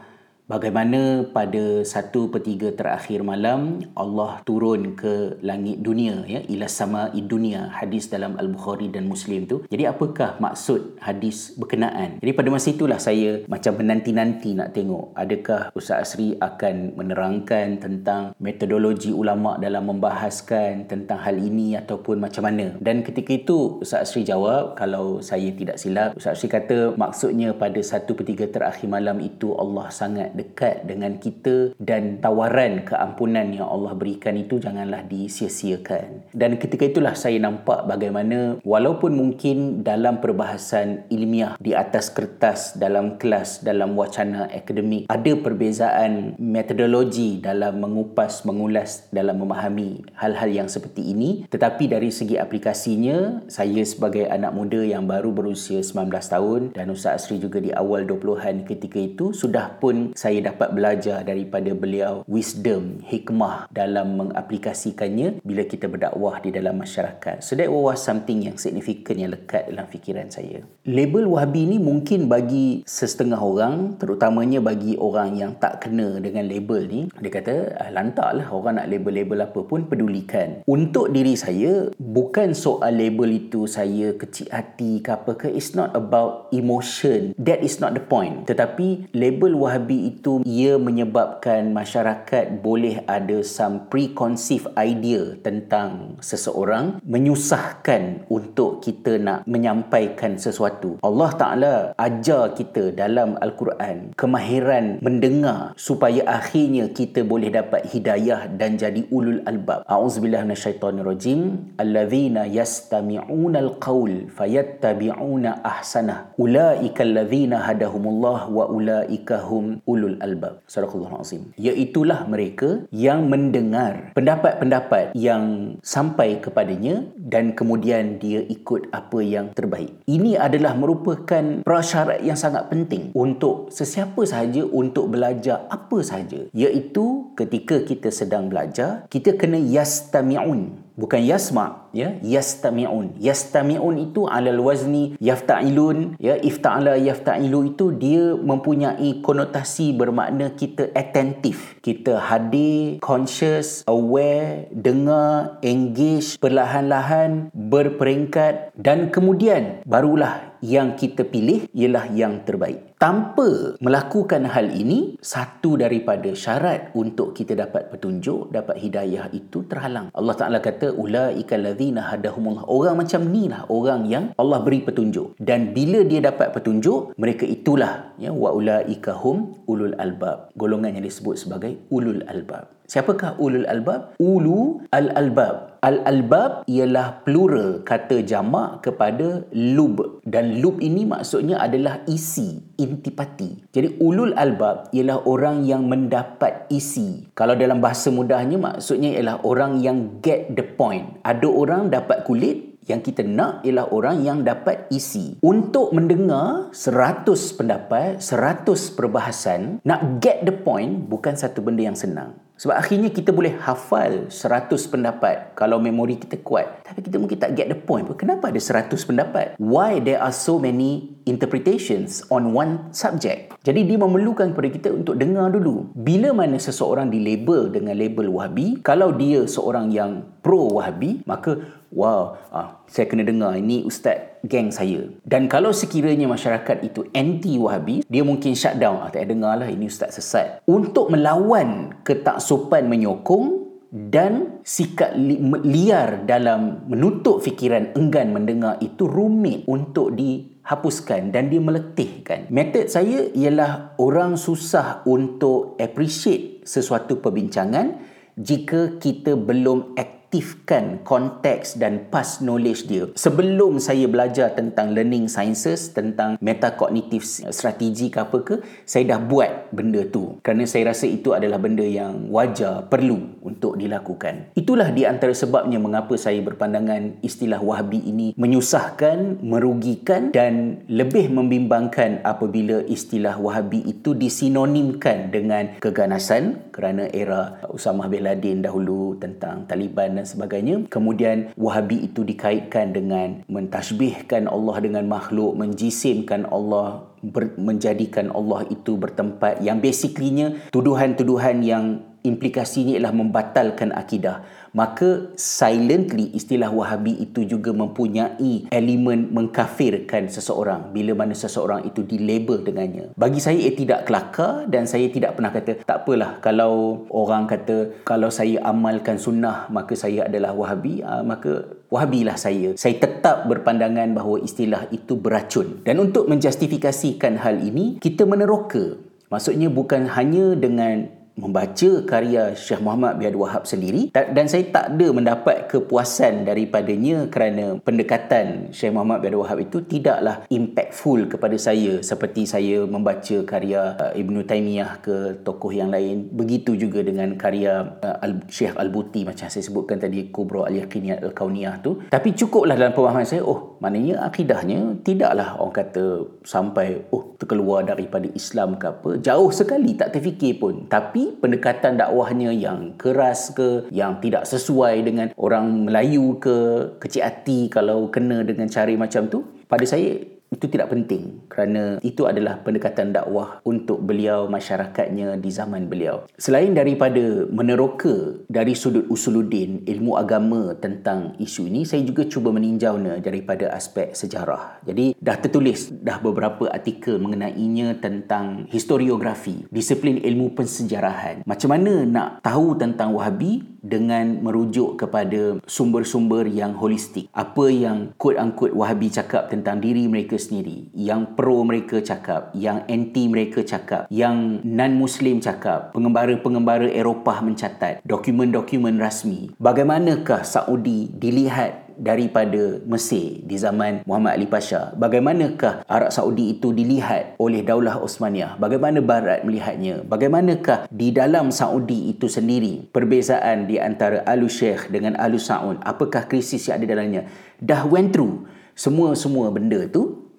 Bagaimana 0.49 1.29
pada 1.29 1.85
satu 1.85 2.33
per 2.33 2.41
tiga 2.41 2.73
terakhir 2.73 3.21
malam 3.21 3.85
Allah 3.93 4.41
turun 4.49 4.97
ke 4.97 5.37
langit 5.45 5.85
dunia 5.85 6.25
ya 6.25 6.41
ila 6.49 6.65
sama 6.65 7.13
dunia 7.13 7.69
hadis 7.69 8.09
dalam 8.09 8.33
al-Bukhari 8.41 8.89
dan 8.89 9.13
Muslim 9.13 9.45
tu. 9.45 9.69
Jadi 9.69 9.85
apakah 9.85 10.41
maksud 10.41 10.97
hadis 11.05 11.53
berkenaan? 11.53 12.17
Jadi 12.25 12.33
pada 12.33 12.49
masa 12.49 12.73
itulah 12.73 12.97
saya 12.97 13.45
macam 13.45 13.77
menanti-nanti 13.77 14.57
nak 14.57 14.73
tengok 14.73 15.13
adakah 15.21 15.69
Ustaz 15.77 16.17
Asri 16.17 16.33
akan 16.41 16.97
menerangkan 16.97 17.77
tentang 17.77 18.33
metodologi 18.41 19.13
ulama 19.13 19.61
dalam 19.61 19.85
membahaskan 19.85 20.89
tentang 20.89 21.21
hal 21.29 21.37
ini 21.37 21.77
ataupun 21.77 22.25
macam 22.25 22.49
mana. 22.49 22.73
Dan 22.81 23.05
ketika 23.05 23.37
itu 23.37 23.85
Ustaz 23.85 24.09
Asri 24.09 24.25
jawab 24.25 24.81
kalau 24.81 25.21
saya 25.21 25.53
tidak 25.53 25.77
silap 25.77 26.17
Ustaz 26.17 26.41
Asri 26.41 26.49
kata 26.49 26.97
maksudnya 26.97 27.53
pada 27.53 27.85
satu 27.85 28.17
per 28.17 28.25
tiga 28.25 28.49
terakhir 28.49 28.89
malam 28.89 29.21
itu 29.21 29.53
Allah 29.53 29.93
sangat 29.93 30.38
dekat 30.39 30.87
dengan 30.87 31.19
kita 31.19 31.75
dan 31.83 32.23
tawaran 32.23 32.87
keampunan 32.87 33.51
yang 33.51 33.67
Allah 33.67 33.99
berikan 33.99 34.39
itu 34.39 34.63
janganlah 34.63 35.03
disia-siakan. 35.11 36.31
Dan 36.31 36.63
ketika 36.63 36.87
itulah 36.87 37.19
saya 37.19 37.43
nampak 37.43 37.91
bagaimana 37.91 38.63
walaupun 38.63 39.19
mungkin 39.19 39.83
dalam 39.83 40.23
perbahasan 40.23 41.09
ilmiah 41.11 41.59
di 41.59 41.73
atas 41.75 42.13
kertas 42.13 42.77
dalam 42.77 43.17
kelas 43.17 43.65
dalam 43.65 43.97
wacana 43.97 44.47
akademik 44.53 45.09
ada 45.09 45.33
perbezaan 45.41 46.37
metodologi 46.37 47.41
dalam 47.41 47.81
mengupas 47.81 48.45
mengulas 48.45 49.09
dalam 49.09 49.41
memahami 49.41 50.05
hal-hal 50.21 50.53
yang 50.53 50.69
seperti 50.69 51.17
ini 51.17 51.49
tetapi 51.49 51.89
dari 51.89 52.13
segi 52.13 52.37
aplikasinya 52.37 53.49
saya 53.49 53.81
sebagai 53.89 54.29
anak 54.29 54.53
muda 54.53 54.85
yang 54.85 55.09
baru 55.09 55.33
berusia 55.33 55.81
19 55.81 56.13
tahun 56.13 56.61
dan 56.77 56.93
Ustaz 56.93 57.25
Asri 57.25 57.41
juga 57.41 57.65
di 57.65 57.73
awal 57.73 58.05
20-an 58.05 58.69
ketika 58.69 59.01
itu 59.01 59.33
sudah 59.33 59.81
pun 59.81 60.13
saya 60.13 60.28
saya 60.29 60.53
dapat 60.53 60.77
belajar 60.77 61.25
daripada 61.25 61.73
beliau 61.73 62.21
wisdom, 62.29 63.01
hikmah 63.01 63.65
dalam 63.73 64.21
mengaplikasikannya 64.21 65.41
bila 65.41 65.65
kita 65.65 65.89
berdakwah 65.89 66.37
di 66.45 66.53
dalam 66.53 66.77
masyarakat. 66.77 67.41
So 67.41 67.57
that 67.57 67.73
was 67.73 68.05
something 68.05 68.45
yang 68.45 68.61
signifikan 68.61 69.17
yang 69.17 69.33
lekat 69.33 69.73
dalam 69.73 69.89
fikiran 69.89 70.29
saya. 70.29 70.69
Label 70.85 71.25
Wahabi 71.33 71.65
ni 71.73 71.81
mungkin 71.81 72.29
bagi 72.29 72.85
setengah 72.85 73.41
orang, 73.41 73.97
terutamanya 73.97 74.61
bagi 74.61 75.01
orang 75.01 75.41
yang 75.41 75.57
tak 75.57 75.89
kena 75.89 76.21
dengan 76.21 76.45
label 76.45 76.85
ni, 76.85 77.01
dia 77.25 77.33
kata, 77.33 77.81
ah, 77.81 77.89
lantaklah 77.89 78.53
orang 78.53 78.85
nak 78.85 78.93
label-label 78.93 79.49
apa 79.49 79.65
pun 79.65 79.89
pedulikan. 79.89 80.61
Untuk 80.69 81.09
diri 81.09 81.41
saya, 81.41 81.89
bukan 81.97 82.53
soal 82.53 83.01
label 83.01 83.33
itu 83.33 83.65
saya 83.65 84.13
kecil 84.13 84.53
hati 84.53 85.01
ke 85.01 85.09
apa 85.09 85.33
ke, 85.41 85.49
it's 85.49 85.73
not 85.73 85.97
about 85.97 86.53
emotion. 86.53 87.33
That 87.41 87.65
is 87.65 87.81
not 87.81 87.97
the 87.97 88.05
point. 88.05 88.45
Tetapi 88.45 89.17
label 89.17 89.57
Wahabi 89.57 90.13
itu 90.13 90.18
ia 90.47 90.81
menyebabkan 90.81 91.71
masyarakat 91.77 92.65
boleh 92.65 93.05
ada 93.05 93.45
some 93.45 93.87
preconceived 93.93 94.73
idea 94.75 95.37
tentang 95.45 96.17
seseorang 96.25 96.99
menyusahkan 97.05 98.27
untuk 98.33 98.81
kita 98.81 99.21
nak 99.21 99.45
menyampaikan 99.45 100.41
sesuatu. 100.41 100.97
Allah 101.05 101.31
Ta'ala 101.37 101.75
ajar 102.01 102.57
kita 102.57 102.91
dalam 102.97 103.37
Al-Quran 103.39 104.17
kemahiran 104.17 104.99
mendengar 105.05 105.77
supaya 105.77 106.25
akhirnya 106.27 106.91
kita 106.91 107.23
boleh 107.23 107.53
dapat 107.53 107.87
hidayah 107.93 108.49
dan 108.57 108.81
jadi 108.81 109.05
ulul 109.13 109.45
albab. 109.45 109.85
A'udzubillah 109.85 110.49
minasyaitonirrajim. 110.49 111.77
Alladzina 111.77 112.49
yastami'una 112.49 113.59
al-qawl 113.63 114.33
fayattabi'una 114.33 115.63
ahsanah. 115.63 116.33
Ulaika 116.41 117.05
alladzina 117.05 117.63
hadahumullah 117.69 118.49
wa 118.49 118.65
ulaika 118.71 119.45
hum 119.45 119.85
ulul 119.85 119.98
albab. 120.23 120.63
Sadaqallahu 120.71 121.19
azim. 121.19 121.51
Iaitulah 121.59 122.31
mereka 122.31 122.87
yang 122.95 123.27
mendengar 123.27 124.15
pendapat-pendapat 124.15 125.19
yang 125.19 125.75
sampai 125.83 126.39
kepadanya 126.39 127.03
dan 127.19 127.57
kemudian 127.59 128.23
dia 128.23 128.47
ikut 128.47 128.95
apa 128.95 129.19
yang 129.19 129.51
terbaik. 129.59 129.91
Ini 130.07 130.39
adalah 130.39 130.79
merupakan 130.79 131.67
prasyarat 131.67 132.23
yang 132.23 132.39
sangat 132.39 132.71
penting 132.71 133.11
untuk 133.19 133.75
sesiapa 133.75 134.23
sahaja 134.23 134.63
untuk 134.69 135.11
belajar 135.11 135.67
apa 135.73 135.99
sahaja. 136.07 136.47
Iaitu 136.55 137.35
ketika 137.35 137.83
kita 137.83 138.15
sedang 138.15 138.47
belajar, 138.47 139.09
kita 139.11 139.35
kena 139.35 139.59
yastami'un 139.59 140.88
bukan 140.99 141.23
yasma 141.23 141.87
ya 141.95 142.19
yastami'un 142.19 143.15
yastami'un 143.23 144.11
itu 144.11 144.27
alal 144.27 144.59
wazni 144.67 145.15
yafta'ilun 145.23 146.19
ya 146.19 146.35
ifta'ala 146.43 146.99
yafta'ilu 146.99 147.71
itu 147.71 147.95
dia 147.95 148.35
mempunyai 148.35 149.23
konotasi 149.23 149.95
bermakna 149.95 150.51
kita 150.59 150.91
attentive 150.99 151.79
kita 151.79 152.19
hadir 152.19 152.99
conscious 152.99 153.87
aware 153.87 154.67
dengar 154.75 155.63
engage 155.63 156.35
perlahan-lahan 156.43 157.55
berperingkat 157.55 158.75
dan 158.75 159.15
kemudian 159.15 159.87
barulah 159.87 160.49
yang 160.65 160.99
kita 160.99 161.23
pilih 161.23 161.71
ialah 161.71 162.11
yang 162.11 162.43
terbaik. 162.43 162.88
Tanpa 162.99 163.79
melakukan 163.79 164.43
hal 164.51 164.75
ini, 164.75 165.15
satu 165.23 165.79
daripada 165.79 166.35
syarat 166.35 166.91
untuk 166.99 167.31
kita 167.31 167.55
dapat 167.55 167.95
petunjuk, 167.95 168.51
dapat 168.51 168.75
hidayah 168.75 169.31
itu 169.31 169.63
terhalang. 169.71 170.11
Allah 170.11 170.35
Ta'ala 170.35 170.59
kata, 170.59 170.99
Ula'ika 170.99 171.55
ladhina 171.55 172.11
hadahumullah. 172.11 172.67
Orang 172.67 172.99
macam 172.99 173.23
ni 173.31 173.47
lah 173.47 173.71
orang 173.71 174.03
yang 174.11 174.35
Allah 174.35 174.59
beri 174.67 174.83
petunjuk. 174.83 175.39
Dan 175.39 175.71
bila 175.71 176.03
dia 176.03 176.19
dapat 176.27 176.51
petunjuk, 176.51 177.15
mereka 177.15 177.47
itulah 177.47 178.19
ya, 178.19 178.35
wa 178.35 178.51
ula'ika 178.51 179.15
hum 179.15 179.63
ulul 179.71 179.95
albab. 179.95 180.51
Golongan 180.59 180.99
yang 180.99 181.07
disebut 181.07 181.39
sebagai 181.39 181.79
ulul 181.95 182.27
albab. 182.27 182.78
Siapakah 182.89 183.37
ulul 183.37 183.69
albab? 183.69 184.17
Ulu 184.17 184.81
al-albab. 184.97 185.77
Al-albab 185.85 186.65
ialah 186.65 187.21
plural 187.21 187.85
kata 187.85 188.25
jamak 188.25 188.81
kepada 188.81 189.45
lub. 189.53 190.25
Dan 190.25 190.65
lub 190.65 190.81
ini 190.81 191.05
maksudnya 191.05 191.61
adalah 191.61 192.01
isi, 192.09 192.57
intipati. 192.81 193.69
Jadi 193.77 194.01
ulul 194.01 194.33
albab 194.41 194.89
ialah 194.97 195.21
orang 195.29 195.69
yang 195.69 195.85
mendapat 195.85 196.65
isi. 196.73 197.29
Kalau 197.37 197.53
dalam 197.61 197.85
bahasa 197.85 198.09
mudahnya 198.09 198.57
maksudnya 198.57 199.21
ialah 199.21 199.45
orang 199.45 199.85
yang 199.85 200.25
get 200.25 200.57
the 200.57 200.65
point. 200.65 201.21
Ada 201.29 201.45
orang 201.45 201.93
dapat 201.93 202.25
kulit, 202.25 202.81
yang 202.89 203.05
kita 203.05 203.21
nak 203.21 203.61
ialah 203.69 203.93
orang 203.93 204.25
yang 204.25 204.41
dapat 204.41 204.89
isi. 204.89 205.37
Untuk 205.45 205.93
mendengar 205.93 206.73
100 206.73 207.29
pendapat, 207.53 208.25
100 208.25 208.97
perbahasan, 208.97 209.85
nak 209.85 210.25
get 210.25 210.41
the 210.49 210.57
point 210.57 211.05
bukan 211.05 211.37
satu 211.37 211.61
benda 211.61 211.85
yang 211.85 211.93
senang. 211.93 212.48
Sebab 212.59 212.75
akhirnya 212.75 213.15
kita 213.15 213.31
boleh 213.31 213.55
hafal 213.63 214.27
100 214.35 214.67
pendapat 214.91 215.55
kalau 215.55 215.79
memori 215.79 216.19
kita 216.19 216.43
kuat. 216.43 216.83
Tapi 216.83 217.07
kita 217.07 217.15
mungkin 217.23 217.39
tak 217.39 217.55
get 217.55 217.71
the 217.71 217.79
point. 217.79 218.03
Kenapa 218.19 218.51
ada 218.51 218.59
100 218.59 218.99
pendapat? 219.07 219.55
Why 219.63 220.03
there 220.03 220.19
are 220.19 220.35
so 220.35 220.59
many 220.59 221.23
interpretations 221.23 222.27
on 222.35 222.51
one 222.51 222.91
subject? 222.91 223.55
Jadi 223.63 223.87
dia 223.87 223.95
memerlukan 224.03 224.59
kepada 224.59 224.69
kita 224.75 224.89
untuk 224.91 225.15
dengar 225.23 225.55
dulu. 225.55 225.95
Bila 225.95 226.35
mana 226.35 226.59
seseorang 226.59 227.15
dilabel 227.15 227.71
dengan 227.71 227.95
label 227.95 228.27
Wahabi, 228.27 228.83
kalau 228.83 229.15
dia 229.15 229.47
seorang 229.47 229.95
yang 229.95 230.27
pro 230.43 230.67
Wahabi, 230.67 231.23
maka 231.31 231.63
wow, 231.93 232.37
ah, 232.53 232.85
saya 232.89 233.09
kena 233.09 233.25
dengar 233.25 233.57
ini 233.57 233.85
ustaz 233.85 234.41
geng 234.45 234.69
saya. 234.73 235.09
Dan 235.25 235.49
kalau 235.49 235.73
sekiranya 235.73 236.29
masyarakat 236.29 236.85
itu 236.85 237.09
anti-Wahabi, 237.13 238.05
dia 238.07 238.23
mungkin 238.25 238.53
shut 238.53 238.77
down. 238.77 239.01
Ah, 239.01 239.11
tak 239.13 239.29
dengar 239.29 239.57
lah, 239.57 239.69
ini 239.69 239.89
ustaz 239.89 240.17
sesat. 240.17 240.61
Untuk 240.69 241.09
melawan 241.13 242.01
ketaksupan 242.05 242.87
menyokong 242.87 243.69
dan 243.89 244.61
sikap 244.61 245.17
li- 245.17 245.41
liar 245.65 246.29
dalam 246.29 246.85
menutup 246.93 247.41
fikiran 247.41 247.97
enggan 247.97 248.37
mendengar 248.37 248.77
itu 248.85 249.09
rumit 249.09 249.65
untuk 249.65 250.13
dihapuskan 250.13 251.33
dan 251.33 251.49
dia 251.49 251.61
meletihkan. 251.61 252.53
Metod 252.53 252.93
saya 252.93 253.33
ialah 253.33 253.97
orang 253.97 254.37
susah 254.37 255.01
untuk 255.09 255.81
appreciate 255.81 256.69
sesuatu 256.69 257.25
perbincangan 257.25 257.97
jika 258.37 259.01
kita 259.01 259.35
belum 259.41 259.97
aktif 259.97 260.18
aktifkan 260.29 261.01
konteks 261.09 261.81
dan 261.81 262.05
past 262.13 262.45
knowledge 262.45 262.85
dia. 262.85 263.09
Sebelum 263.17 263.81
saya 263.81 264.05
belajar 264.05 264.53
tentang 264.53 264.93
learning 264.93 265.25
sciences, 265.25 265.89
tentang 265.97 266.37
metacognitive 266.45 267.25
strategi 267.49 268.13
ke 268.13 268.21
apa 268.21 268.37
ke, 268.45 268.61
saya 268.85 269.17
dah 269.17 269.21
buat 269.25 269.73
benda 269.73 270.05
tu. 270.05 270.37
Kerana 270.45 270.69
saya 270.69 270.93
rasa 270.93 271.09
itu 271.09 271.33
adalah 271.33 271.57
benda 271.57 271.81
yang 271.81 272.29
wajar, 272.29 272.85
perlu 272.93 273.41
untuk 273.41 273.81
dilakukan. 273.81 274.53
Itulah 274.53 274.93
di 274.93 275.09
antara 275.09 275.33
sebabnya 275.33 275.81
mengapa 275.81 276.13
saya 276.21 276.45
berpandangan 276.45 277.25
istilah 277.25 277.65
wahabi 277.65 278.05
ini 278.05 278.37
menyusahkan, 278.37 279.41
merugikan 279.41 280.29
dan 280.29 280.85
lebih 280.93 281.33
membimbangkan 281.33 282.21
apabila 282.21 282.85
istilah 282.85 283.41
wahabi 283.41 283.81
itu 283.89 284.13
disinonimkan 284.13 285.33
dengan 285.33 285.81
keganasan 285.81 286.69
kerana 286.69 287.09
era 287.17 287.65
Usamah 287.73 288.13
bin 288.13 288.29
Laden 288.29 288.61
dahulu 288.61 289.17
tentang 289.17 289.65
Taliban 289.65 290.18
dan 290.19 290.27
sebagainya. 290.27 290.91
Kemudian 290.91 291.55
Wahabi 291.55 292.11
itu 292.11 292.27
dikaitkan 292.27 292.91
dengan 292.91 293.47
mentashbihkan 293.47 294.51
Allah 294.51 294.77
dengan 294.83 295.07
makhluk, 295.07 295.55
menjisimkan 295.55 296.51
Allah 296.51 297.07
ber, 297.23 297.55
menjadikan 297.59 298.35
Allah 298.35 298.67
itu 298.71 298.99
bertempat 298.99 299.63
yang 299.63 299.79
basically 299.79 300.29
tuduhan-tuduhan 300.75 301.63
yang 301.65 302.03
implikasinya 302.23 302.99
ialah 302.99 303.15
membatalkan 303.15 303.95
akidah. 303.95 304.43
Maka 304.77 305.33
silently 305.35 306.29
istilah 306.37 306.69
wahabi 306.69 307.17
itu 307.19 307.49
juga 307.49 307.73
mempunyai 307.73 308.69
elemen 308.69 309.33
mengkafirkan 309.33 310.29
seseorang 310.29 310.93
bila 310.93 311.17
mana 311.17 311.33
seseorang 311.33 311.89
itu 311.89 312.05
dilabel 312.05 312.63
dengannya. 312.63 313.17
Bagi 313.17 313.41
saya 313.41 313.57
ia 313.57 313.73
tidak 313.73 314.05
kelakar 314.05 314.69
dan 314.69 314.85
saya 314.85 315.09
tidak 315.09 315.41
pernah 315.41 315.51
kata 315.51 315.83
tak 315.83 316.05
apalah 316.05 316.37
kalau 316.45 317.05
orang 317.09 317.49
kata 317.49 318.05
kalau 318.05 318.29
saya 318.29 318.61
amalkan 318.61 319.17
sunnah 319.17 319.67
maka 319.73 319.97
saya 319.97 320.29
adalah 320.29 320.53
wahabi. 320.53 321.01
Ah, 321.01 321.25
maka 321.25 321.65
wahabilah 321.89 322.37
saya. 322.37 322.77
Saya 322.77 323.01
tetap 323.01 323.49
berpandangan 323.49 324.13
bahawa 324.13 324.45
istilah 324.45 324.87
itu 324.93 325.17
beracun. 325.17 325.81
Dan 325.83 325.99
untuk 325.99 326.29
menjustifikasikan 326.29 327.41
hal 327.41 327.65
ini 327.65 327.97
kita 327.99 328.29
meneroka. 328.29 329.01
Maksudnya 329.29 329.69
bukan 329.69 330.09
hanya 330.09 330.57
dengan 330.57 331.18
membaca 331.39 331.91
karya 332.03 332.53
Syekh 332.59 332.83
Muhammad 332.83 333.23
bin 333.23 333.31
Abdul 333.31 333.47
Wahab 333.47 333.65
sendiri 333.65 334.11
dan 334.11 334.47
saya 334.51 334.67
tak 334.69 334.99
ada 334.99 335.07
mendapat 335.15 335.71
kepuasan 335.71 336.43
daripadanya 336.43 337.31
kerana 337.31 337.79
pendekatan 337.79 338.75
Syekh 338.75 338.91
Muhammad 338.91 339.23
bin 339.23 339.31
Abdul 339.33 339.43
Wahab 339.47 339.59
itu 339.63 339.79
tidaklah 339.87 340.43
impactful 340.51 341.31
kepada 341.31 341.55
saya 341.55 342.03
seperti 342.03 342.49
saya 342.49 342.83
membaca 342.89 343.37
karya 343.47 343.95
uh, 343.95 344.13
Ibn 344.17 344.35
Taymiyah 344.43 344.99
ke 345.05 345.45
tokoh 345.47 345.71
yang 345.71 345.95
lain. 345.95 346.27
Begitu 346.35 346.75
juga 346.75 347.05
dengan 347.07 347.39
karya 347.39 347.87
uh, 348.03 348.19
Syekh 348.51 348.75
Al-Buti 348.75 349.23
macam 349.23 349.47
saya 349.47 349.63
sebutkan 349.63 350.03
tadi 350.03 350.33
Kubra 350.35 350.67
Al-Yaqiniyah 350.67 351.23
Al-Kauniyah 351.31 351.75
tu. 351.85 352.03
Tapi 352.11 352.35
cukuplah 352.35 352.75
dalam 352.75 352.97
pemahaman 352.97 353.29
saya 353.29 353.47
oh 353.47 353.79
maknanya 353.79 354.27
akidahnya 354.27 354.99
tidaklah 355.07 355.61
orang 355.61 355.77
kata 355.77 356.05
sampai 356.43 357.07
oh 357.15 357.39
terkeluar 357.39 357.85
daripada 357.85 358.27
Islam 358.33 358.81
ke 358.81 358.89
apa. 358.91 359.11
Jauh 359.23 359.53
sekali 359.53 359.95
tak 359.95 360.17
terfikir 360.17 360.59
pun. 360.59 360.89
Tapi 360.89 361.28
pendekatan 361.37 362.01
dakwahnya 362.01 362.55
yang 362.55 362.97
keras 362.97 363.53
ke 363.53 363.93
yang 363.93 364.17
tidak 364.25 364.49
sesuai 364.49 365.05
dengan 365.05 365.29
orang 365.37 365.85
Melayu 365.85 366.41
ke 366.41 366.57
kecil 366.97 367.29
hati 367.29 367.69
kalau 367.69 368.09
kena 368.09 368.41
dengan 368.47 368.71
cara 368.73 368.93
macam 368.97 369.29
tu? 369.29 369.45
Pada 369.69 369.85
saya 369.85 370.38
itu 370.49 370.67
tidak 370.69 370.91
penting 370.93 371.45
kerana 371.49 372.01
itu 372.01 372.25
adalah 372.25 372.61
pendekatan 372.65 373.13
dakwah 373.13 373.61
untuk 373.65 374.01
beliau 374.01 374.49
masyarakatnya 374.49 375.37
di 375.37 375.51
zaman 375.53 375.87
beliau. 375.87 376.25
Selain 376.41 376.73
daripada 376.73 377.47
meneroka 377.53 378.41
dari 378.49 378.73
sudut 378.73 379.05
usuluddin 379.13 379.85
ilmu 379.85 380.17
agama 380.17 380.73
tentang 380.81 381.37
isu 381.37 381.69
ini, 381.69 381.85
saya 381.85 382.01
juga 382.05 382.25
cuba 382.25 382.53
meninjaunya 382.53 383.21
daripada 383.21 383.71
aspek 383.73 384.17
sejarah. 384.17 384.81
Jadi 384.89 385.17
dah 385.21 385.37
tertulis 385.37 385.93
dah 385.93 386.19
beberapa 386.19 386.69
artikel 386.73 387.21
mengenainya 387.21 388.01
tentang 388.01 388.65
historiografi, 388.73 389.69
disiplin 389.69 390.19
ilmu 390.19 390.57
pensejarahan. 390.57 391.45
Macam 391.45 391.71
mana 391.77 392.09
nak 392.09 392.29
tahu 392.41 392.75
tentang 392.81 393.13
Wahabi 393.13 393.78
dengan 393.89 394.45
merujuk 394.45 395.01
kepada 395.01 395.59
sumber-sumber 395.65 396.45
yang 396.45 396.77
holistik. 396.77 397.33
Apa 397.33 397.73
yang 397.73 398.13
quote-unquote 398.21 398.77
Wahabi 398.77 399.09
cakap 399.09 399.49
tentang 399.49 399.81
diri 399.81 400.05
mereka 400.05 400.37
sendiri, 400.37 400.93
yang 400.93 401.35
pro 401.35 401.65
mereka 401.65 402.05
cakap, 402.05 402.53
yang 402.53 402.85
anti 402.87 403.25
mereka 403.27 403.65
cakap, 403.65 404.05
yang 404.13 404.61
non-Muslim 404.61 405.41
cakap, 405.41 405.97
pengembara-pengembara 405.97 406.93
Eropah 406.93 407.41
mencatat, 407.41 408.05
dokumen-dokumen 408.05 409.01
rasmi. 409.01 409.57
Bagaimanakah 409.57 410.45
Saudi 410.45 411.09
dilihat 411.09 411.88
daripada 411.99 412.79
Mesir 412.87 413.43
di 413.43 413.59
zaman 413.59 414.07
Muhammad 414.07 414.39
Ali 414.39 414.47
Pasha. 414.47 414.95
Bagaimanakah 414.95 415.85
Arab 415.85 416.15
Saudi 416.15 416.55
itu 416.55 416.71
dilihat 416.71 417.35
oleh 417.43 417.67
Daulah 417.67 417.99
Osmaniyah? 417.99 418.57
Bagaimana 418.57 419.03
Barat 419.03 419.43
melihatnya? 419.43 420.07
Bagaimanakah 420.07 420.87
di 420.89 421.11
dalam 421.11 421.51
Saudi 421.51 422.15
itu 422.15 422.31
sendiri 422.31 422.87
perbezaan 422.95 423.67
di 423.67 423.77
antara 423.77 424.23
Alu 424.25 424.47
Sheikh 424.47 424.95
dengan 424.95 425.19
Alu 425.19 425.43
Saud? 425.43 425.83
Apakah 425.83 426.31
krisis 426.31 426.71
yang 426.71 426.79
ada 426.79 426.87
dalamnya? 426.95 427.27
Dah 427.59 427.83
went 427.85 428.15
through 428.15 428.47
semua-semua 428.79 429.51
benda 429.51 429.91
tu 429.91 430.31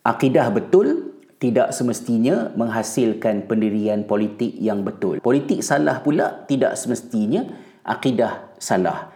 akidah 0.00 0.48
betul 0.48 1.12
tidak 1.36 1.76
semestinya 1.76 2.48
menghasilkan 2.56 3.44
pendirian 3.44 4.08
politik 4.08 4.56
yang 4.56 4.80
betul. 4.80 5.20
Politik 5.20 5.60
salah 5.60 6.00
pula 6.00 6.48
tidak 6.48 6.80
semestinya 6.80 7.44
akidah 7.84 8.48
salah 8.56 9.12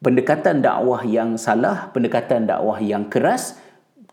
pendekatan 0.00 0.64
dakwah 0.64 1.04
yang 1.04 1.36
salah, 1.36 1.92
pendekatan 1.92 2.48
dakwah 2.48 2.80
yang 2.80 3.08
keras 3.12 3.60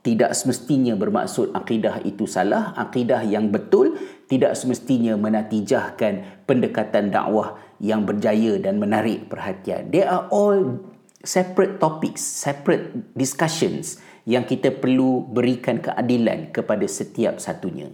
tidak 0.04 0.32
semestinya 0.36 0.96
bermaksud 0.96 1.52
akidah 1.52 2.00
itu 2.08 2.24
salah, 2.24 2.72
akidah 2.80 3.28
yang 3.28 3.52
betul 3.52 4.00
tidak 4.32 4.56
semestinya 4.56 5.20
menatijahkan 5.20 6.48
pendekatan 6.48 7.12
dakwah 7.12 7.60
yang 7.84 8.08
berjaya 8.08 8.56
dan 8.60 8.80
menarik 8.80 9.28
perhatian. 9.28 9.92
They 9.92 10.08
are 10.08 10.32
all 10.32 10.80
separate 11.24 11.84
topics, 11.84 12.24
separate 12.24 13.16
discussions 13.20 14.00
yang 14.24 14.48
kita 14.48 14.76
perlu 14.80 15.28
berikan 15.28 15.80
keadilan 15.84 16.56
kepada 16.56 16.88
setiap 16.88 17.40
satunya. 17.40 17.92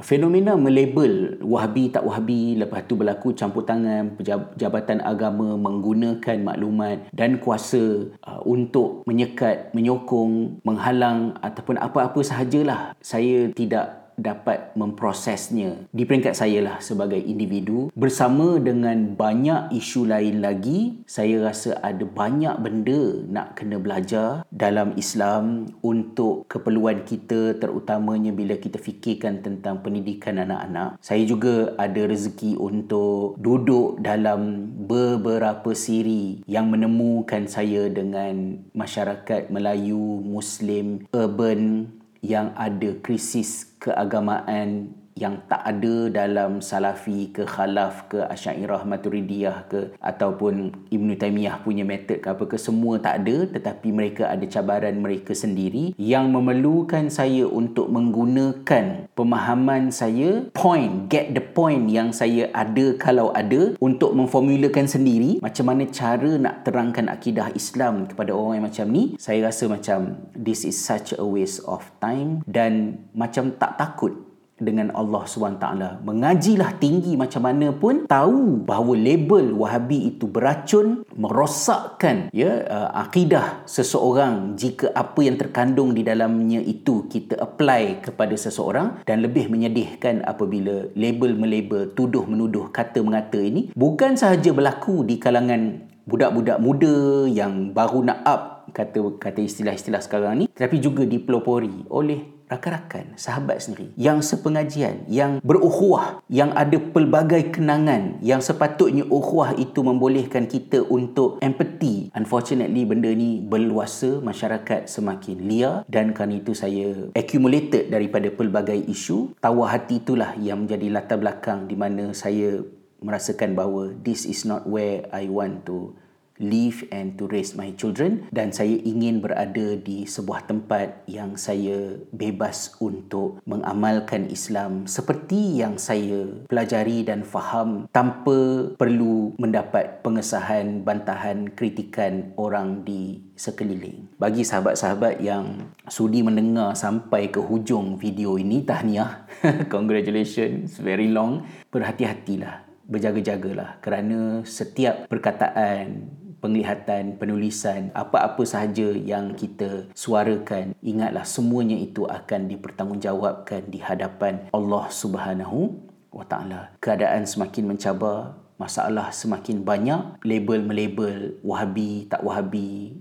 Fenomena 0.00 0.56
melabel 0.56 1.40
wahabi 1.44 1.92
tak 1.92 2.04
wahabi 2.04 2.56
lepas 2.56 2.84
tu 2.88 2.96
berlaku 2.96 3.36
campur 3.36 3.64
tangan 3.68 4.16
jabatan 4.56 5.00
agama 5.04 5.60
menggunakan 5.60 6.40
maklumat 6.40 7.08
dan 7.12 7.36
kuasa 7.40 8.08
uh, 8.24 8.40
untuk 8.48 9.04
menyekat, 9.04 9.72
menyokong, 9.76 10.64
menghalang 10.64 11.36
ataupun 11.44 11.76
apa-apa 11.76 12.20
sahajalah. 12.24 12.96
Saya 13.00 13.52
tidak 13.52 14.07
dapat 14.18 14.74
memprosesnya 14.74 15.88
di 15.94 16.02
peringkat 16.02 16.34
saya 16.34 16.58
lah 16.60 16.76
sebagai 16.82 17.16
individu. 17.16 17.88
Bersama 17.94 18.58
dengan 18.58 19.14
banyak 19.14 19.72
isu 19.72 20.10
lain 20.10 20.42
lagi 20.42 21.00
saya 21.06 21.40
rasa 21.46 21.78
ada 21.80 22.02
banyak 22.02 22.58
benda 22.58 23.22
nak 23.30 23.56
kena 23.56 23.78
belajar 23.78 24.42
dalam 24.50 24.92
Islam 24.98 25.70
untuk 25.80 26.50
keperluan 26.50 27.06
kita 27.06 27.56
terutamanya 27.56 28.34
bila 28.34 28.58
kita 28.58 28.76
fikirkan 28.82 29.40
tentang 29.40 29.80
pendidikan 29.80 30.42
anak-anak. 30.42 30.98
Saya 30.98 31.22
juga 31.24 31.78
ada 31.78 32.02
rezeki 32.04 32.58
untuk 32.58 33.38
duduk 33.38 34.02
dalam 34.02 34.74
beberapa 34.90 35.72
siri 35.72 36.42
yang 36.50 36.68
menemukan 36.74 37.46
saya 37.46 37.86
dengan 37.86 38.58
masyarakat 38.74 39.48
Melayu 39.54 40.20
Muslim 40.26 41.06
urban 41.14 41.92
yang 42.24 42.50
ada 42.58 42.98
krisis 42.98 43.67
keagamaan 43.78 44.94
yang 45.18 45.42
tak 45.50 45.66
ada 45.66 46.06
dalam 46.14 46.62
Salafi 46.62 47.34
ke 47.34 47.42
Khalaf 47.42 48.06
ke 48.06 48.22
Asy'ariyah 48.22 48.86
Maturidiyah 48.86 49.66
ke 49.66 49.80
ataupun 49.98 50.86
Ibn 50.94 51.08
Taymiyah 51.18 51.66
punya 51.66 51.82
metod 51.82 52.22
ke 52.22 52.28
apa 52.30 52.46
ke 52.46 52.54
semua 52.54 53.02
tak 53.02 53.26
ada. 53.26 53.50
Tetapi 53.50 53.88
mereka 53.90 54.30
ada 54.30 54.46
cabaran 54.46 54.94
mereka 55.02 55.34
sendiri 55.34 55.98
yang 55.98 56.30
memerlukan 56.30 57.10
saya 57.10 57.50
untuk 57.50 57.90
menggunakan 57.90 59.10
pemahaman 59.18 59.90
saya 59.90 60.46
point 60.54 61.10
get 61.10 61.34
the 61.34 61.42
point 61.42 61.90
yang 61.90 62.14
saya 62.14 62.46
ada 62.54 62.94
kalau 62.94 63.34
ada 63.34 63.74
untuk 63.82 64.14
memformulakan 64.14 64.86
sendiri. 64.86 65.42
Macam 65.42 65.74
mana 65.74 65.90
cara 65.90 66.38
nak 66.38 66.62
terangkan 66.62 67.10
akidah 67.10 67.50
Islam 67.58 68.06
kepada 68.06 68.30
orang 68.30 68.62
yang 68.62 68.66
macam 68.70 68.86
ni? 68.94 69.18
Saya 69.18 69.50
rasa 69.50 69.66
macam 69.66 70.30
this 70.38 70.62
is 70.62 70.78
such 70.78 71.10
a 71.18 71.24
waste 71.26 71.66
of 71.66 71.82
time 71.98 72.46
dan 72.46 73.02
macam 73.10 73.50
tak 73.58 73.74
takut 73.80 74.27
dengan 74.58 74.90
Allah 74.92 75.22
SWT 75.24 75.66
mengajilah 76.02 76.76
tinggi 76.82 77.14
macam 77.14 77.46
mana 77.46 77.70
pun 77.70 78.04
tahu 78.10 78.62
bahawa 78.66 78.92
label 78.98 79.54
wahabi 79.54 80.10
itu 80.10 80.26
beracun 80.26 81.06
merosakkan 81.14 82.30
ya 82.34 82.66
uh, 82.66 82.90
akidah 83.06 83.62
seseorang 83.64 84.58
jika 84.58 84.90
apa 84.92 85.20
yang 85.22 85.38
terkandung 85.38 85.94
di 85.94 86.02
dalamnya 86.02 86.58
itu 86.62 87.06
kita 87.06 87.38
apply 87.38 88.02
kepada 88.02 88.34
seseorang 88.34 89.02
dan 89.06 89.22
lebih 89.22 89.46
menyedihkan 89.46 90.26
apabila 90.26 90.90
label 90.98 91.38
melabel 91.38 91.90
tuduh 91.94 92.26
menuduh 92.26 92.70
kata 92.74 93.00
mengata 93.00 93.38
ini 93.38 93.70
bukan 93.78 94.18
sahaja 94.18 94.50
berlaku 94.50 95.06
di 95.06 95.16
kalangan 95.22 95.86
budak-budak 96.08 96.58
muda 96.58 97.28
yang 97.28 97.70
baru 97.76 98.00
nak 98.00 98.20
up 98.24 98.42
kata 98.72 99.20
kata 99.20 99.44
istilah-istilah 99.44 100.00
sekarang 100.00 100.44
ni 100.44 100.46
tetapi 100.48 100.76
juga 100.80 101.04
dipelopori 101.04 101.88
oleh 101.92 102.37
rakan-rakan, 102.48 103.14
sahabat 103.14 103.62
sendiri 103.62 103.92
yang 103.94 104.24
sepengajian, 104.24 105.04
yang 105.06 105.38
berukhuwah, 105.44 106.24
yang 106.32 106.50
ada 106.56 106.80
pelbagai 106.80 107.52
kenangan 107.54 108.18
yang 108.24 108.40
sepatutnya 108.40 109.04
ukhuwah 109.06 109.54
itu 109.54 109.84
membolehkan 109.84 110.48
kita 110.48 110.82
untuk 110.88 111.38
empathy. 111.44 112.10
Unfortunately, 112.16 112.88
benda 112.88 113.12
ni 113.12 113.44
berluasa 113.44 114.18
masyarakat 114.24 114.88
semakin 114.88 115.36
liar 115.44 115.76
dan 115.86 116.16
kerana 116.16 116.40
itu 116.40 116.56
saya 116.56 117.12
accumulated 117.14 117.92
daripada 117.92 118.32
pelbagai 118.32 118.80
isu. 118.88 119.36
Tawa 119.38 119.70
hati 119.70 120.00
itulah 120.00 120.34
yang 120.40 120.64
menjadi 120.64 120.88
latar 120.88 121.20
belakang 121.20 121.68
di 121.68 121.76
mana 121.76 122.10
saya 122.16 122.64
merasakan 122.98 123.54
bahawa 123.54 123.94
this 124.02 124.26
is 124.26 124.42
not 124.42 124.66
where 124.66 125.06
I 125.14 125.30
want 125.30 125.62
to 125.70 125.94
live 126.40 126.86
and 126.94 127.18
to 127.18 127.26
raise 127.30 127.54
my 127.58 127.74
children 127.74 128.26
dan 128.30 128.54
saya 128.54 128.78
ingin 128.82 129.18
berada 129.22 129.78
di 129.78 130.06
sebuah 130.06 130.46
tempat 130.46 131.06
yang 131.10 131.34
saya 131.34 131.98
bebas 132.14 132.74
untuk 132.82 133.42
mengamalkan 133.44 134.30
Islam 134.30 134.86
seperti 134.86 135.60
yang 135.60 135.76
saya 135.76 136.26
pelajari 136.46 137.04
dan 137.06 137.22
faham 137.22 137.86
tanpa 137.90 138.72
perlu 138.78 139.34
mendapat 139.36 140.00
pengesahan, 140.02 140.82
bantahan, 140.82 141.50
kritikan 141.52 142.32
orang 142.38 142.82
di 142.86 143.20
sekeliling. 143.38 144.10
Bagi 144.18 144.42
sahabat-sahabat 144.42 145.22
yang 145.22 145.70
sudi 145.86 146.26
mendengar 146.26 146.74
sampai 146.74 147.30
ke 147.30 147.38
hujung 147.38 147.96
video 147.96 148.34
ini, 148.36 148.66
tahniah. 148.66 149.26
Congratulations, 149.74 150.78
very 150.82 151.08
long. 151.08 151.46
Berhati-hatilah, 151.70 152.66
berjaga-jagalah 152.90 153.78
kerana 153.84 154.42
setiap 154.42 155.06
perkataan 155.06 156.18
penglihatan, 156.38 157.18
penulisan, 157.18 157.90
apa-apa 157.94 158.42
sahaja 158.46 158.94
yang 158.94 159.34
kita 159.34 159.90
suarakan, 159.92 160.74
ingatlah 160.82 161.26
semuanya 161.26 161.76
itu 161.78 162.06
akan 162.06 162.46
dipertanggungjawabkan 162.50 163.68
di 163.70 163.78
hadapan 163.82 164.46
Allah 164.54 164.86
Subhanahu 164.90 165.78
wa 166.14 166.24
taala. 166.24 166.74
Keadaan 166.82 167.26
semakin 167.26 167.74
mencabar, 167.74 168.38
masalah 168.58 169.14
semakin 169.14 169.62
banyak, 169.62 170.22
label 170.26 170.62
melabel 170.66 171.38
wahabi, 171.46 172.10
tak 172.10 172.22
wahabi 172.26 172.96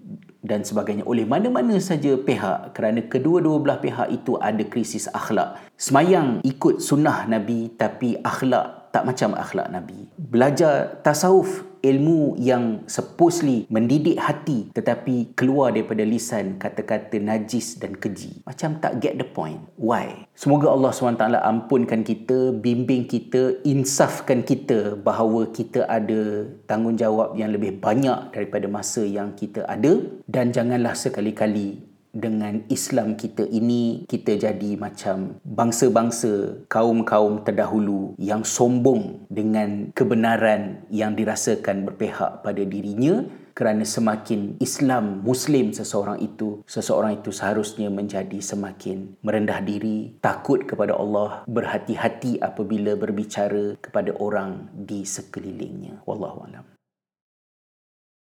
dan 0.47 0.63
sebagainya 0.63 1.03
oleh 1.03 1.27
mana-mana 1.27 1.75
saja 1.83 2.15
pihak 2.15 2.71
kerana 2.71 3.03
kedua-dua 3.03 3.59
belah 3.59 3.79
pihak 3.83 4.07
itu 4.15 4.39
ada 4.39 4.63
krisis 4.63 5.11
akhlak. 5.11 5.59
Semayang 5.75 6.39
ikut 6.47 6.79
sunnah 6.79 7.27
Nabi 7.27 7.67
tapi 7.75 8.15
akhlak 8.23 8.95
tak 8.95 9.03
macam 9.03 9.35
akhlak 9.35 9.67
Nabi. 9.67 10.07
Belajar 10.15 11.03
tasawuf 11.03 11.66
ilmu 11.81 12.37
yang 12.39 12.85
supposedly 12.89 13.69
mendidik 13.69 14.17
hati 14.17 14.69
tetapi 14.73 15.33
keluar 15.37 15.73
daripada 15.73 16.01
lisan 16.05 16.57
kata-kata 16.61 17.17
najis 17.21 17.77
dan 17.81 17.97
keji. 17.97 18.41
Macam 18.45 18.77
tak 18.81 19.01
get 19.03 19.17
the 19.17 19.27
point. 19.27 19.61
Why? 19.77 20.29
Semoga 20.37 20.69
Allah 20.69 20.93
SWT 20.93 21.23
ampunkan 21.41 22.05
kita, 22.05 22.53
bimbing 22.53 23.09
kita, 23.09 23.61
insafkan 23.65 24.45
kita 24.45 24.97
bahawa 24.97 25.49
kita 25.49 25.89
ada 25.89 26.45
tanggungjawab 26.69 27.33
yang 27.35 27.53
lebih 27.53 27.81
banyak 27.81 28.33
daripada 28.33 28.69
masa 28.69 29.01
yang 29.01 29.33
kita 29.33 29.65
ada 29.65 29.97
dan 30.29 30.53
janganlah 30.53 30.93
sekali-kali 30.93 31.96
dengan 32.17 32.65
Islam 32.73 33.13
kita 33.13 33.45
ini 33.45 34.09
kita 34.09 34.41
jadi 34.41 34.73
macam 34.73 35.37
bangsa-bangsa 35.45 36.65
kaum-kaum 36.65 37.45
terdahulu 37.45 38.17
yang 38.17 38.41
sombong 38.41 39.29
dengan 39.29 39.93
kebenaran 39.93 40.81
yang 40.89 41.13
dirasakan 41.13 41.85
berpihak 41.85 42.41
pada 42.41 42.63
dirinya 42.65 43.21
kerana 43.57 43.81
semakin 43.81 44.61
Islam 44.61 45.25
Muslim 45.25 45.73
seseorang 45.73 46.21
itu 46.21 46.61
seseorang 46.69 47.21
itu 47.21 47.33
seharusnya 47.33 47.89
menjadi 47.89 48.37
semakin 48.37 49.17
merendah 49.25 49.61
diri 49.65 50.13
takut 50.21 50.61
kepada 50.61 50.93
Allah 50.93 51.41
berhati-hati 51.49 52.37
apabila 52.37 52.93
berbicara 52.93 53.77
kepada 53.81 54.13
orang 54.21 54.69
di 54.73 55.01
sekelilingnya. 55.01 56.05
Wallahu 56.05 56.45
alam 56.45 56.76